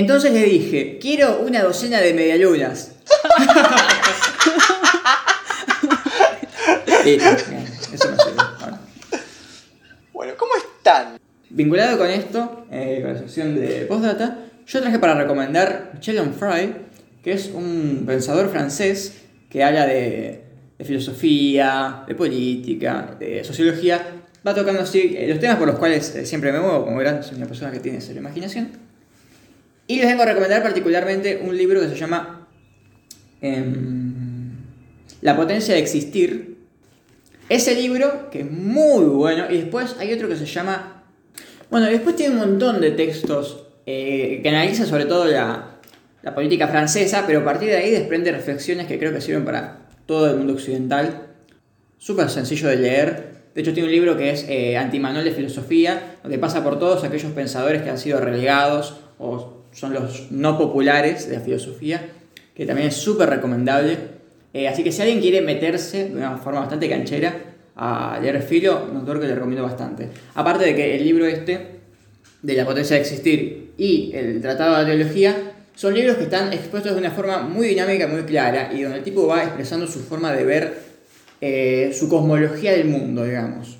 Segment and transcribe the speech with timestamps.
[0.00, 2.92] Entonces le dije, quiero una docena de medialunas.
[7.04, 8.08] Bien, eso.
[8.58, 8.78] Bueno.
[10.14, 11.18] Bueno, ¿cómo están?
[11.50, 16.76] Vinculado con esto, eh, con la sección de postdata, yo traje para recomendar Michel Onfray,
[17.22, 19.18] que es un pensador francés
[19.50, 20.44] que habla de,
[20.78, 24.00] de filosofía, de política, de sociología.
[24.46, 27.22] Va tocando así eh, los temas por los cuales eh, siempre me muevo, como verán,
[27.22, 28.88] soy una persona que tiene cero imaginación.
[29.90, 32.46] Y les vengo a recomendar particularmente un libro que se llama
[33.42, 34.52] em,
[35.20, 36.58] La potencia de existir.
[37.48, 41.02] Ese libro, que es muy bueno, y después hay otro que se llama...
[41.72, 45.80] Bueno, después tiene un montón de textos eh, que analizan sobre todo la,
[46.22, 49.88] la política francesa, pero a partir de ahí desprende reflexiones que creo que sirven para
[50.06, 51.32] todo el mundo occidental.
[51.98, 53.30] Súper sencillo de leer.
[53.56, 57.02] De hecho, tiene un libro que es eh, Antimanual de Filosofía, donde pasa por todos
[57.02, 62.08] aquellos pensadores que han sido relegados o son los no populares de la filosofía,
[62.54, 63.98] que también es súper recomendable.
[64.52, 67.34] Eh, así que si alguien quiere meterse de una forma bastante canchera
[67.76, 70.08] a leer Filo, un autor que le recomiendo bastante.
[70.34, 71.80] Aparte de que el libro este,
[72.42, 75.34] de la potencia de existir y el Tratado de Teología,
[75.74, 79.04] son libros que están expuestos de una forma muy dinámica, muy clara, y donde el
[79.04, 80.74] tipo va expresando su forma de ver
[81.40, 83.78] eh, su cosmología del mundo, digamos.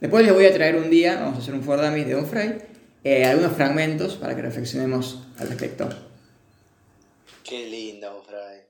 [0.00, 2.54] Después les voy a traer un día, vamos a hacer un Fordamis de Onfray,
[3.04, 5.88] eh, algunos fragmentos para que reflexionemos al respecto.
[7.44, 8.62] Qué lindo, Fray.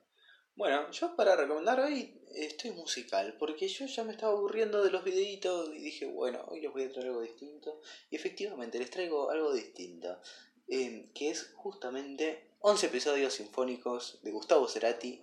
[0.56, 5.04] Bueno, yo para recomendar hoy estoy musical, porque yo ya me estaba aburriendo de los
[5.04, 7.80] videitos y dije, bueno, hoy les voy a traer algo distinto.
[8.10, 10.20] Y efectivamente les traigo algo distinto,
[10.68, 15.22] eh, que es justamente 11 episodios sinfónicos de Gustavo Cerati.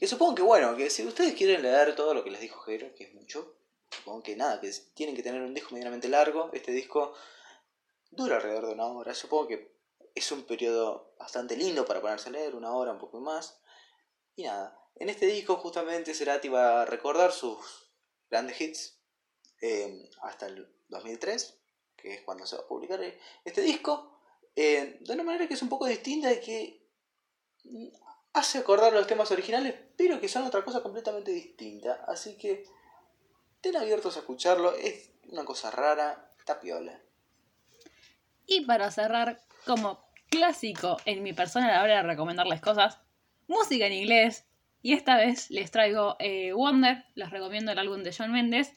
[0.00, 2.94] Que supongo que, bueno, que si ustedes quieren leer todo lo que les dijo Jero,
[2.94, 3.54] que es mucho,
[3.90, 6.50] supongo que nada, que tienen que tener un disco medianamente largo.
[6.52, 7.14] Este disco
[8.10, 9.14] dura alrededor de una hora.
[9.14, 9.78] Supongo que
[10.14, 13.60] es un periodo bastante lindo para ponerse a leer, una hora, un poco más.
[14.34, 17.58] Y nada, en este disco justamente Cerati va a recordar sus
[18.30, 19.00] grandes hits
[19.60, 21.60] eh, hasta el 2003,
[21.96, 23.00] que es cuando se va a publicar
[23.44, 24.20] este disco,
[24.54, 26.88] eh, de una manera que es un poco distinta y que
[28.32, 32.04] hace acordar los temas originales, pero que son otra cosa completamente distinta.
[32.06, 32.64] Así que
[33.56, 37.00] estén abiertos a escucharlo, es una cosa rara, está piola.
[38.50, 42.98] Y para cerrar, como clásico en mi persona a la hora de recomendarles cosas,
[43.46, 44.46] música en inglés.
[44.80, 48.72] Y esta vez les traigo eh, Wonder, les recomiendo el álbum de John Mendes,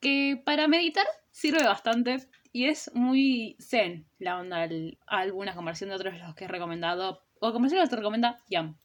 [0.00, 5.90] que para meditar sirve bastante y es muy zen la onda del álbum a comparación
[5.90, 8.78] de otros los que he recomendado, o de los que recomienda Yam.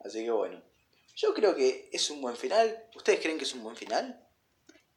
[0.00, 0.60] Así que bueno,
[1.14, 2.84] yo creo que es un buen final.
[2.96, 4.26] ¿Ustedes creen que es un buen final?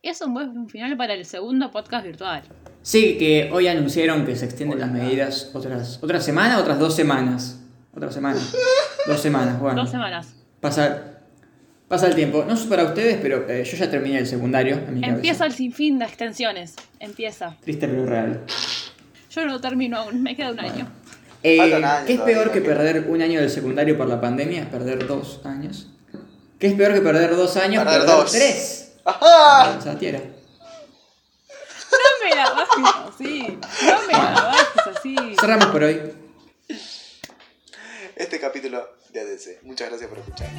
[0.01, 2.43] Es un buen final para el segundo podcast virtual.
[2.83, 7.59] Sí, que hoy anunciaron que se extienden las medidas otras, otra semana, otras dos semanas.
[7.95, 8.39] Otra semana.
[9.07, 9.81] dos semanas, bueno.
[9.81, 10.27] Dos semanas.
[10.59, 11.01] Pasa,
[11.87, 12.43] pasa el tiempo.
[12.45, 15.45] No sé para ustedes, pero eh, yo ya terminé el secundario en mi Empieza cabeza.
[15.45, 16.75] el sinfín de extensiones.
[16.99, 17.55] Empieza.
[17.61, 18.41] Triste pero real.
[19.31, 20.87] Yo no termino aún, me queda un año.
[21.41, 24.69] Eh, ¿Qué es peor que perder un año del secundario por la pandemia?
[24.69, 25.87] ¿Perder dos años?
[26.59, 27.83] ¿Qué es peor que perder dos años?
[27.83, 28.31] Perder Perder, dos.
[28.31, 28.93] tres.
[29.05, 29.77] ¡Ajá!
[29.77, 30.19] O sea, tierra.
[30.19, 30.32] No
[32.23, 33.59] me la bajes así.
[33.85, 35.15] No me la bajes así.
[35.39, 36.13] Cerramos por hoy.
[38.15, 39.63] Este capítulo de ADC.
[39.63, 40.49] Muchas gracias por escuchar.